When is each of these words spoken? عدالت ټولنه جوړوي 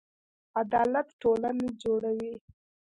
عدالت 0.61 1.07
ټولنه 1.21 1.67
جوړوي 1.81 2.33